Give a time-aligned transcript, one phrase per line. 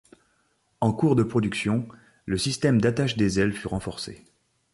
[0.79, 1.87] En cours de production,
[2.25, 4.25] le système d'attache des ailes fut renforcé.